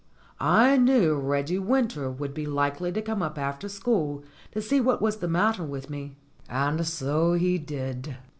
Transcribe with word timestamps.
I 0.39 0.77
knew 0.77 1.13
Reggie 1.13 1.59
Winter 1.59 2.09
would 2.09 2.33
be 2.33 2.47
likely 2.47 2.91
to 2.91 3.03
come 3.03 3.21
up 3.21 3.37
after 3.37 3.69
school 3.69 4.23
to 4.51 4.59
see 4.59 4.81
what 4.81 4.99
was 4.99 5.17
the 5.17 5.27
matter 5.27 5.63
with 5.63 5.91
me, 5.91 6.15
and 6.49 6.83
so 6.87 7.33
he 7.33 7.59
did. 7.59 8.17